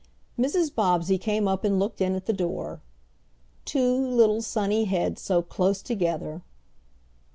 [0.35, 0.73] Mrs.
[0.73, 2.81] Bobbsey came up and looked in at the door.
[3.65, 6.41] Two little sunny heads so close together!